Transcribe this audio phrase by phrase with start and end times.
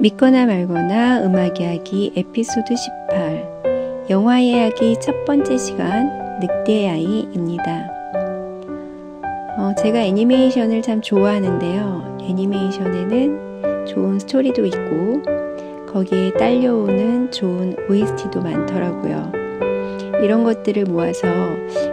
[0.00, 2.74] 믿거나 말거나 음악 이야기 에피소드
[3.10, 7.90] 18 영화 이야기 첫 번째 시간 늑대의 아이입니다.
[9.58, 12.16] 어, 제가 애니메이션을 참 좋아하는데요.
[12.22, 15.22] 애니메이션에는 좋은 스토리도 있고
[15.86, 19.30] 거기에 딸려오는 좋은 OST도 많더라고요.
[20.22, 21.28] 이런 것들을 모아서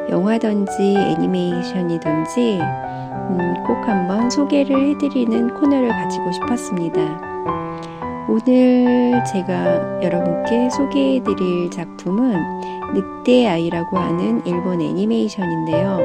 [0.09, 7.26] 영화든지 애니메이션이든지 음, 꼭 한번 소개를 해드리는 코너를 가지고 싶었습니다.
[8.29, 12.35] 오늘 제가 여러분께 소개해드릴 작품은
[12.93, 15.97] 늑대 아이라고 하는 일본 애니메이션인데요.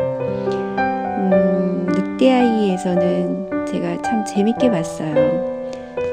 [0.79, 5.15] 음, 늑대 아이에서는 제가 참 재밌게 봤어요.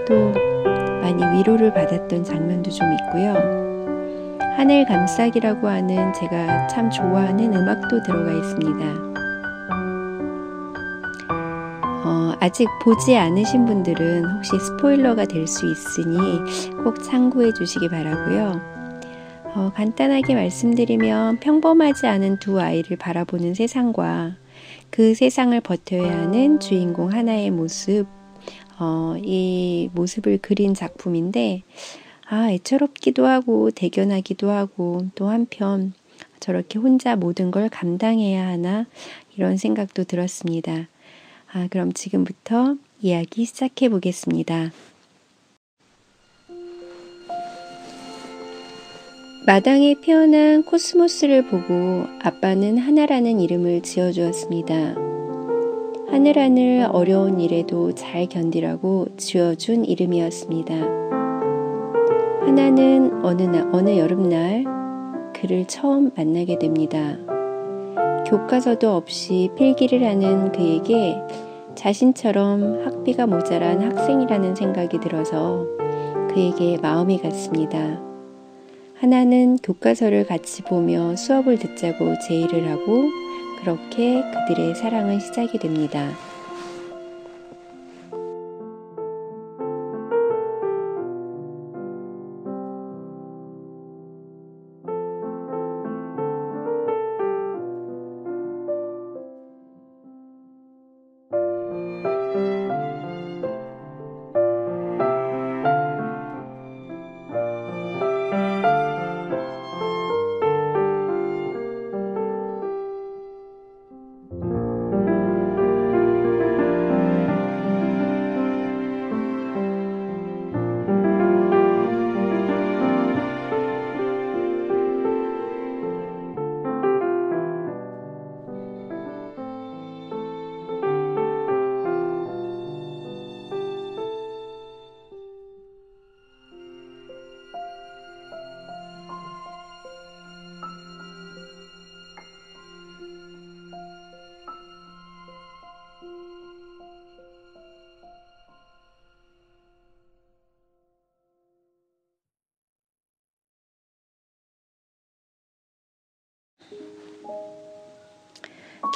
[0.08, 0.34] 또
[1.02, 3.34] 많이 위로를 받았던 장면도 좀 있고요.
[4.57, 9.09] 하늘 감싸기라고 하는 제가 참 좋아하는 음악도 들어가 있습니다.
[12.39, 16.17] 아직 보지 않으신 분들은 혹시 스포일러가 될 수 있으니
[16.84, 18.62] 꼭 참고해 주시기 바라고요.
[19.55, 24.35] 어, 간단하게 말씀드리면 평범하지 않은 두 아이를 바라보는 세상과
[24.90, 28.05] 그 세상을 버텨야 하는 주인공 하나의 모습,
[28.79, 31.63] 어, 이 모습을 그린 작품인데,
[32.29, 35.93] 아, 애처롭기도 하고, 대견하기도 하고, 또 한편
[36.40, 38.85] 저렇게 혼자 모든 걸 감당해야 하나,
[39.35, 40.87] 이런 생각도 들었습니다.
[41.52, 44.72] 아, 그럼 지금부터 이야기 시작해 보겠습니다.
[49.48, 54.96] 마당에 피어난 코스모스를 보고 아빠는 하나라는 이름을 지어주었습니다.
[56.12, 60.76] 하늘하늘 어려운 일에도 잘 견디라고 지어준 이름이었습니다.
[62.42, 64.66] 하나는 어느 날, 어느 여름날
[65.34, 67.18] 그를 처음 만나게 됩니다.
[68.30, 71.16] 교과서도 없이 필기를 하는 그에게
[71.74, 75.66] 자신처럼 학비가 모자란 학생이라는 생각이 들어서
[76.31, 78.00] 그에게 마음이 갔습니다.
[79.00, 83.06] 하나는 교과서를 같이 보며 수업을 듣자고 제의를 하고
[83.62, 86.12] 그렇게 그들의 사랑은 시작이 됩니다.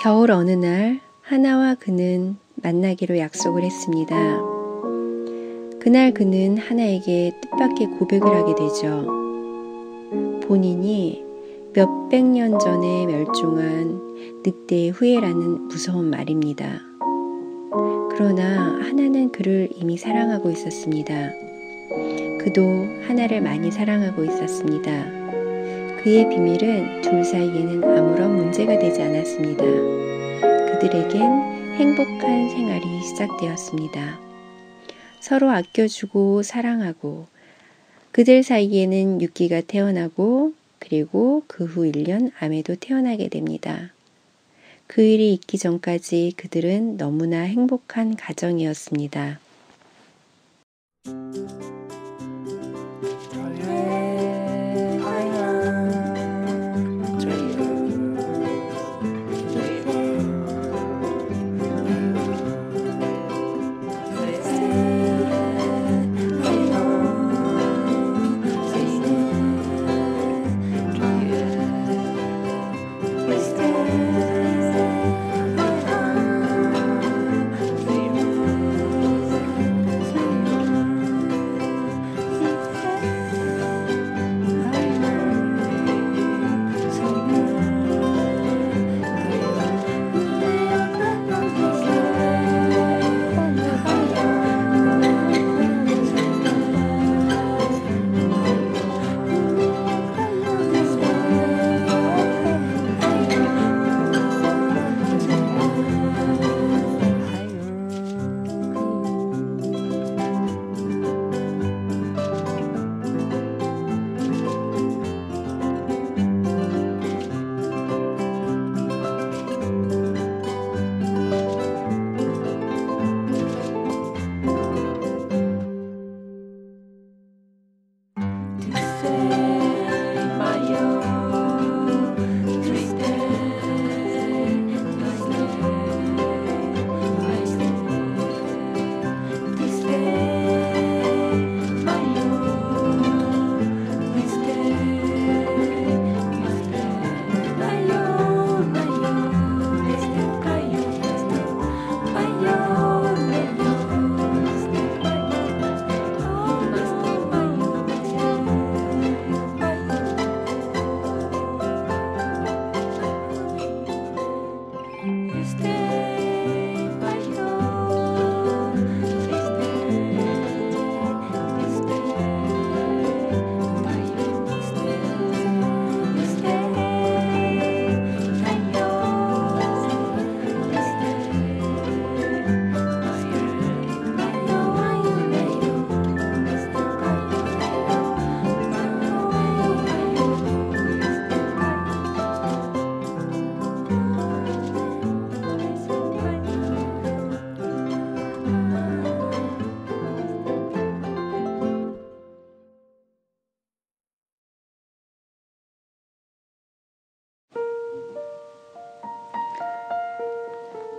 [0.03, 4.13] 겨울 어느 날 하나와 그는 만나기로 약속을 했습니다.
[5.79, 9.07] 그날 그는 하나에게 뜻밖의 고백을 하게 되죠.
[10.45, 11.23] 본인이
[11.73, 16.81] 몇백 년 전에 멸종한 늑대의 후예라는 무서운 말입니다.
[18.11, 21.29] 그러나 하나는 그를 이미 사랑하고 있었습니다.
[22.41, 22.61] 그도
[23.07, 25.22] 하나를 많이 사랑하고 있었습니다.
[26.03, 29.63] 그의 비밀은 둘 사이에는 아무런 문제가 되지 않았습니다.
[30.73, 31.21] 그들에겐
[31.77, 34.19] 행복한 생활이 시작되었습니다.
[35.21, 37.27] 서로 아껴주고 사랑하고
[38.11, 43.93] 그들 사이에는 육기가 태어나고 그리고 그 후 1년 아메도 태어나게 됩니다.
[44.87, 49.39] 그 일이 있기 전까지 그들은 너무나 행복한 가정이었습니다.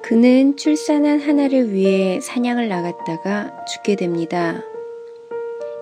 [0.06, 4.60] 그는 출산한 하나를 위해 사냥을 나갔다가 죽게 됩니다.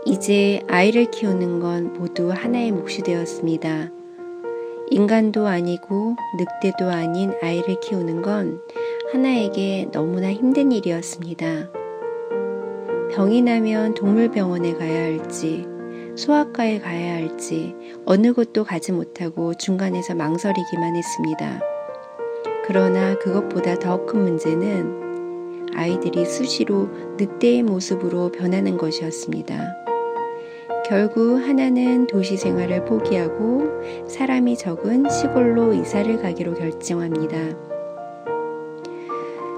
[0.07, 3.91] 이제 아이를 키우는 건 모두 하나의 몫이 되었습니다.
[4.91, 8.61] 인간도 아니고 늑대도 아닌 아이를 키우는 건
[9.13, 11.73] 하나에게 너무나 힘든 일이었습니다.
[13.11, 15.67] 병이 나면 동물병원에 가야 할지,
[16.15, 17.75] 소아과에 가야 할지,
[18.07, 21.72] 어느 곳도 가지 못하고 중간에서 망설이기만 했습니다.
[22.73, 26.89] 그러나 그것보다 더 큰 문제는 아이들이 수시로
[27.19, 29.77] 늑대의 모습으로 변하는 것이었습니다.
[30.87, 37.37] 결국 하나는 도시 생활을 포기하고 사람이 적은 시골로 이사를 가기로 결정합니다.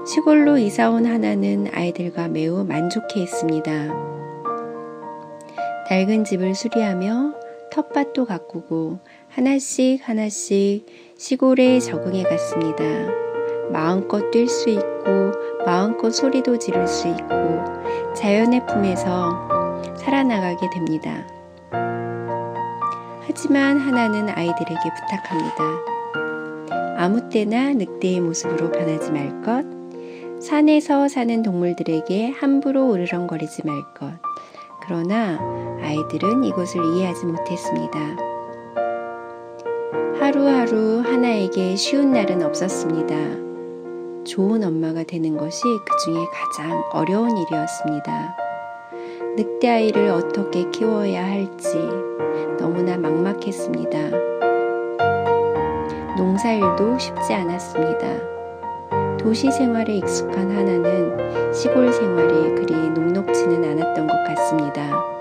[0.05, 3.93] 시골로 이사 온 하나는 아이들과 매우 만족해 있습니다.
[5.89, 7.33] 낡은 집을 수리하며
[7.71, 8.99] 텃밭도 가꾸고
[9.35, 10.85] 하나씩 하나씩
[11.17, 12.85] 시골에 적응해 갔습니다.
[13.69, 15.33] 마음껏 뛸 수 있고
[15.65, 17.61] 마음껏 소리도 지를 수 있고
[18.15, 21.27] 자연의 품에서 살아나가게 됩니다.
[23.27, 25.63] 하지만 하나는 아이들에게 부탁합니다.
[26.95, 29.65] 아무 때나 늑대의 모습으로 변하지 말 것,
[30.41, 34.13] 산에서 사는 동물들에게 함부로 으르렁거리지 말 것.
[34.81, 35.37] 그러나
[35.81, 38.34] 아이들은 이것을 이해하지 못했습니다.
[40.25, 43.15] 하루하루 하나에게 쉬운 날은 없었습니다.
[44.23, 48.35] 좋은 엄마가 되는 것이 그 중에 가장 어려운 일이었습니다.
[49.37, 51.77] 늑대 아이를 어떻게 키워야 할지
[52.57, 53.99] 너무나 막막했습니다.
[56.17, 59.17] 농사일도 쉽지 않았습니다.
[59.19, 65.14] 도시 생활에 익숙한 하나는 시골 생활이 그리 녹록지는 않았던 것 같습니다.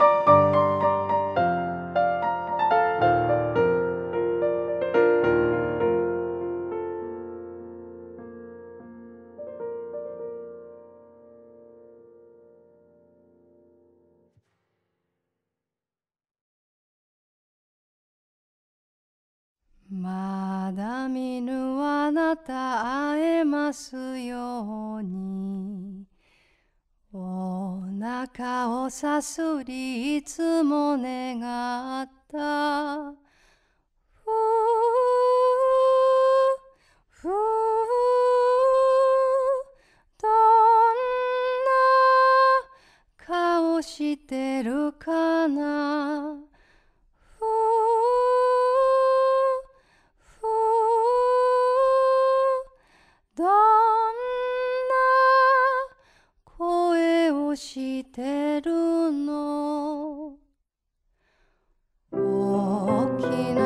[28.97, 31.41] さすりいつも願
[32.03, 32.94] った。
[63.25, 63.64] looking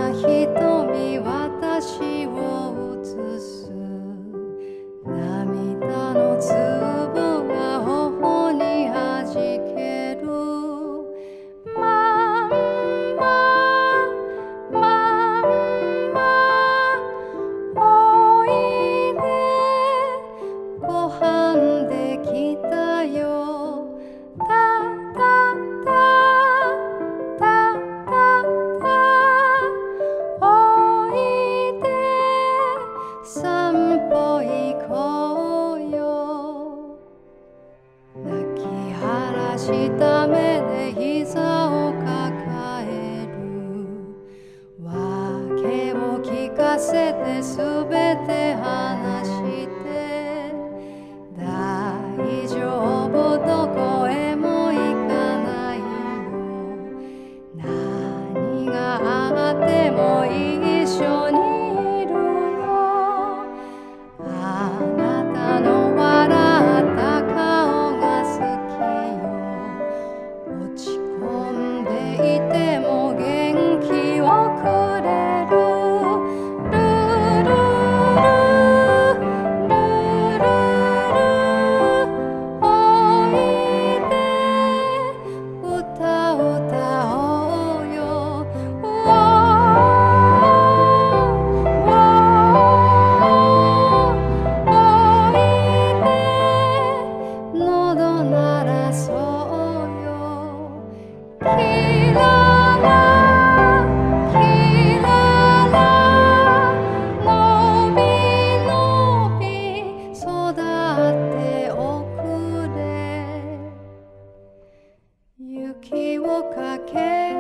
[116.17, 117.35] をかけ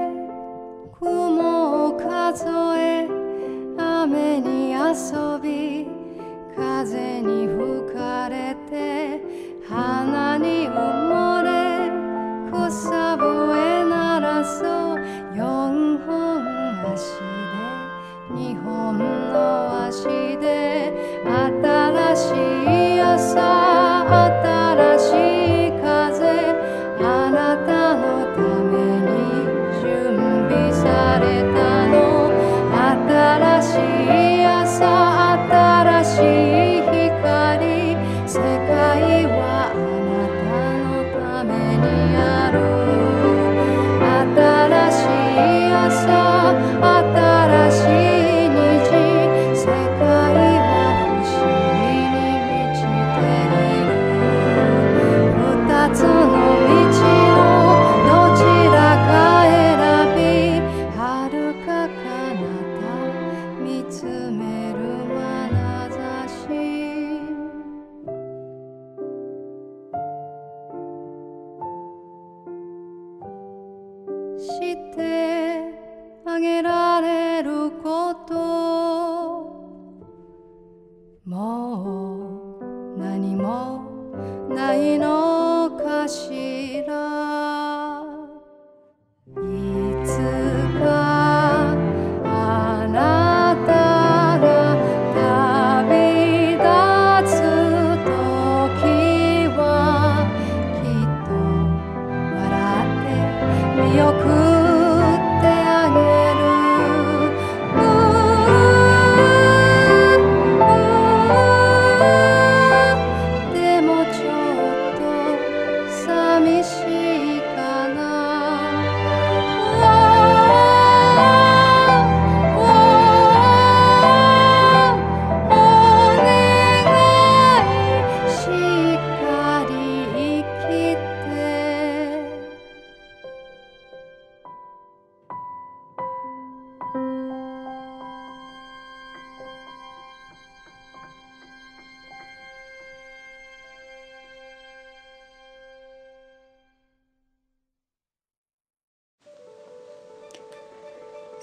[0.98, 2.44] 雲を数
[2.76, 3.08] え
[3.78, 5.86] 雨に遊び
[6.54, 7.87] 風に吹く。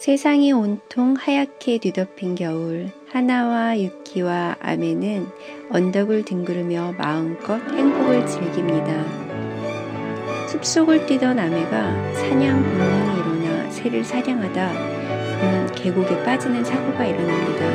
[0.05, 5.25] 세상이 온통 하얗게 뒤덮인 겨울, 하나와 유키와 아메는
[5.71, 9.03] 언덕을 뒹구르며 마음껏 행복을 즐깁니다.
[10.47, 14.73] 숲속을 뛰던 아메가 사냥 본능이 일어나 새를 사냥하다
[15.39, 17.65] 그는 계곡에 빠지는 사고가 일어납니다.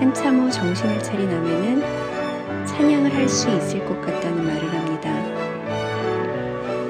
[0.00, 5.23] 한참 후 정신을 차린 아메는 사냥을 할 수 있을 것 같다는 말을 합니다.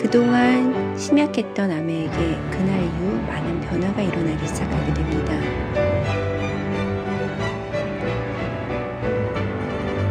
[0.05, 2.13] 그동안 심약했던 아메에게
[2.51, 5.33] 그날 이후 많은 변화가 일어나기 시작하게 됩니다.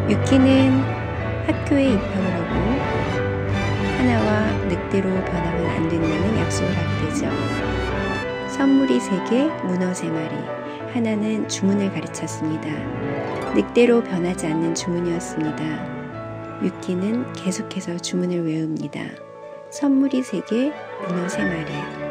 [0.10, 0.72] 유키는
[1.46, 2.54] 학교에 입학을 하고
[4.00, 8.50] 하나와 늑대로 변하면 안 된다는 약속을 하게 되죠.
[8.50, 10.92] 선물이 3개, 문어 3마리.
[10.92, 12.68] 하나는 주문을 가르쳤습니다.
[13.54, 16.64] 늑대로 변하지 않는 주문이었습니다.
[16.64, 19.23] 유키는 계속해서 주문을 외웁니다.
[19.74, 20.72] 선물이 3개,
[21.08, 22.03] 문어 3마리.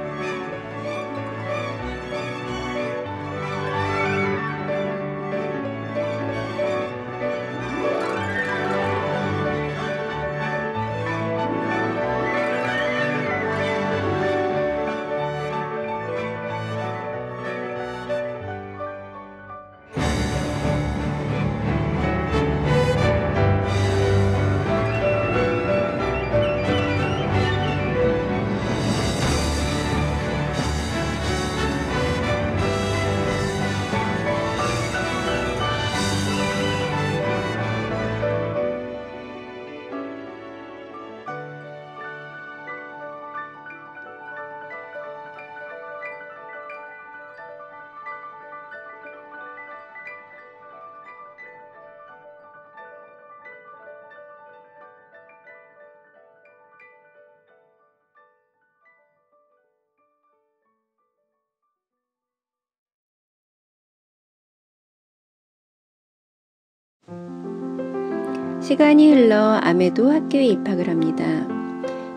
[68.63, 71.25] 시간이 흘러 아메도 학교에 입학을 합니다.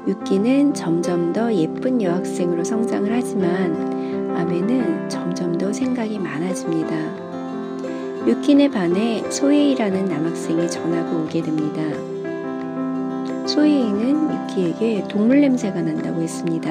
[0.07, 8.27] 유키는 점점 더 예쁜 여학생으로 성장을 하지만 아메는 점점 더 생각이 많아집니다.
[8.27, 11.81] 유키네 반에 소혜이라는 남학생이 전화가 오게 됩니다.
[13.47, 16.69] 소혜이는 유키에게 동물 냄새가 난다고 했습니다.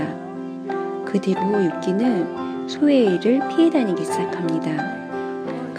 [1.04, 5.03] 그 뒤로 유키는 소혜이를 피해 다니기 시작합니다.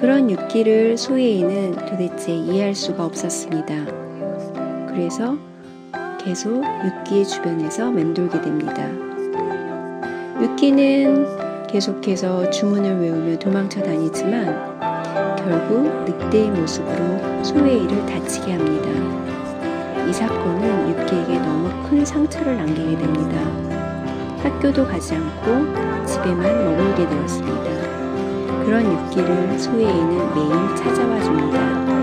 [0.05, 3.73] 그런 유키를 소혜이는 도대체 이해할 수가 없었습니다.
[4.87, 5.35] 그래서
[6.23, 8.87] 계속 육기의 주변에서 맴돌게 됩니다.
[10.39, 14.77] 육기는 계속해서 주문을 외우며 도망쳐 다니지만
[15.37, 20.07] 결국 늑대의 모습으로 소웨이를 다치게 합니다.
[20.07, 23.39] 이 사건은 육기에게 너무 큰 상처를 남기게 됩니다.
[24.43, 27.84] 학교도 가지 않고 집에만 머물게 되었습니다.
[28.65, 31.94] 그런 육기를 소웨이는 매일 찾아와 줍니다.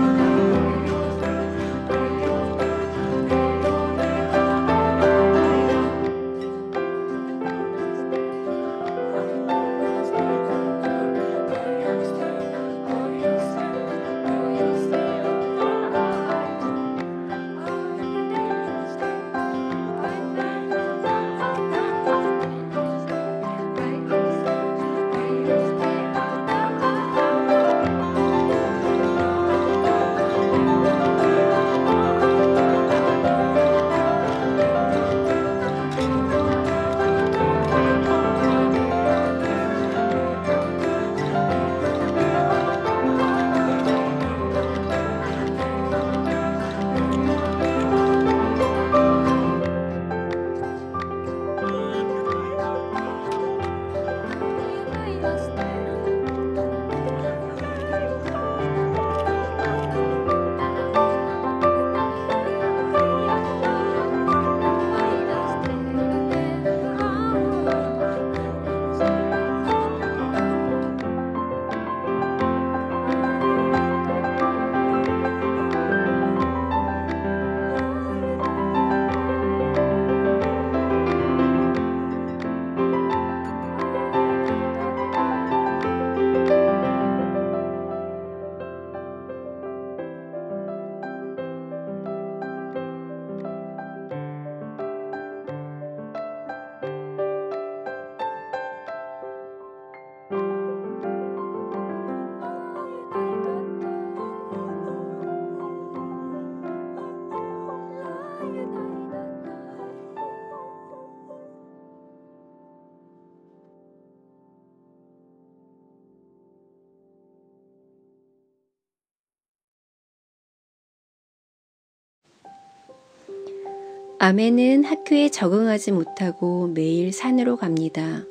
[124.23, 128.23] 아메는 학교에 적응하지 못하고 매일 산으로 갑니다.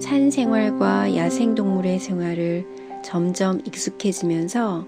[0.00, 2.64] 산 생활과 야생동물의 생활을
[3.04, 4.86] 점점 익숙해지면서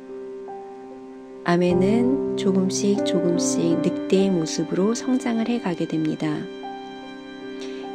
[1.44, 6.38] 아메는 조금씩 조금씩 늑대의 모습으로 성장을 해 가게 됩니다.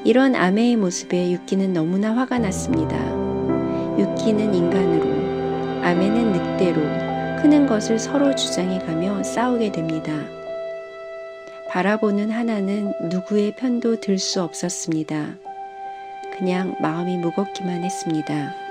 [0.05, 2.95] 이런 아메의 모습에 유키는 너무나 화가 났습니다.
[3.97, 10.42] 유키는 인간으로, 아메는 늑대로 크는 것을 서로 주장해 가며 싸우게 됩니다.
[11.73, 15.37] 바라보는 하나는 누구의 편도 들 수 없었습니다.
[16.37, 18.62] 그냥 마음이 무겁기만 했습니다.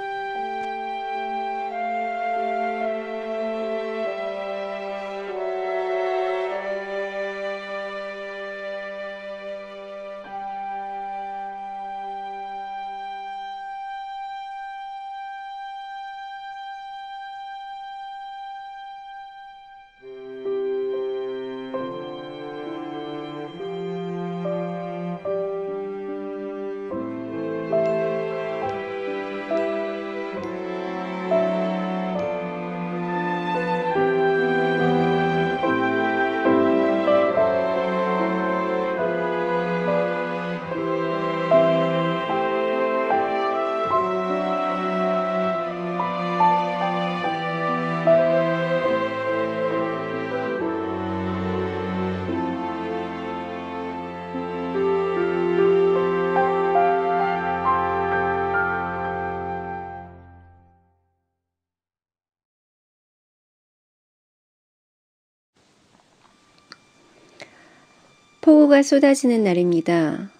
[68.52, 70.30] 폭우가 쏟아지는 날입니다.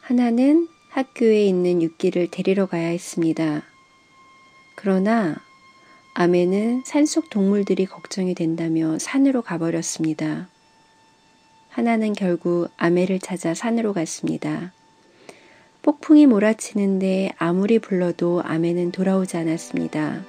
[0.00, 3.62] 하나는 학교에 있는 육기를 데리러 가야 했습니다.
[4.74, 5.36] 그러나
[6.14, 10.48] 아메는 산속 동물들이 걱정이 된다며 산으로 가버렸습니다.
[11.68, 14.72] 하나는 결국 아메를 찾아 산으로 갔습니다.
[15.82, 20.24] 폭풍이 몰아치는데 아무리 불러도 아메는 돌아오지 않았습니다.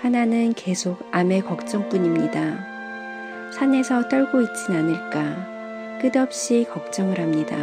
[0.00, 3.52] 하나는 계속 아메 걱정뿐입니다.
[3.52, 5.55] 산에서 떨고 있진 않을까.
[6.10, 7.56] 끝없이 걱정을 합니다.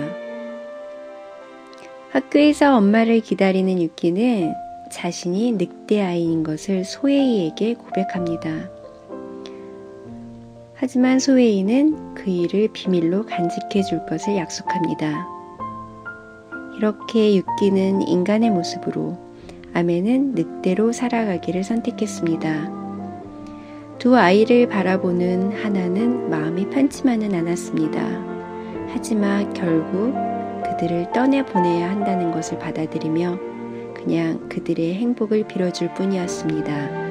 [2.12, 4.54] 학교에서 엄마를 기다리는 유키는
[4.92, 8.70] 자신이 늑대 아이인 것을 소혜이에게 고백합니다.
[10.76, 15.26] 하지만 소웨이는 그 일을 비밀로 간직해 줄 것을 약속합니다.
[16.78, 19.18] 이렇게 육기는 인간의 모습으로
[19.74, 22.84] 아멘은 늑대로 살아가기를 선택했습니다.
[24.00, 28.33] 두 아이를 바라보는 하나는 마음이 편치만은 않았습니다.
[28.94, 30.14] 하지만 결국
[30.64, 33.40] 그들을 떠내보내야 한다는 것을 받아들이며
[33.96, 37.03] 그냥 그들의 행복을 빌어줄 뿐이었습니다.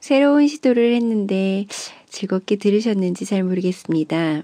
[0.00, 1.66] 새로운 시도를 했는데
[2.08, 4.42] 즐겁게 들으셨는지 잘 모르겠습니다.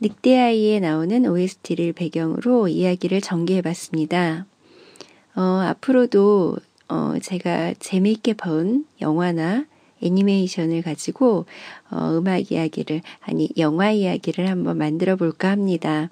[0.00, 4.46] 늑대아이에 나오는 OST를 배경으로 이야기를 전개해 봤습니다.
[5.36, 6.56] 어, 앞으로도
[6.88, 9.66] 어, 제가 재미있게 본 영화나
[10.02, 11.46] 애니메이션을 가지고
[11.90, 16.10] 어, 음악 이야기를, 아니, 영화 이야기를 한번 만들어 볼까 합니다.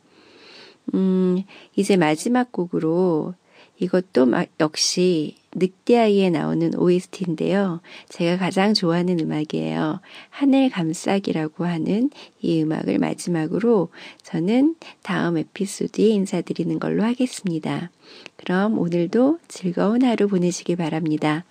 [0.94, 1.42] 음,
[1.74, 3.34] 이제 마지막 곡으로
[3.78, 7.80] 이것도 막 역시 늑대아이에 나오는 OST인데요.
[8.08, 10.00] 제가 가장 좋아하는 음악이에요.
[10.30, 13.88] 하늘 감싸기라고 하는 이 음악을 마지막으로
[14.22, 17.90] 저는 다음 에피소드에 인사드리는 걸로 하겠습니다.
[18.36, 21.44] 그럼 오늘도 즐거운 하루 보내시기 바랍니다.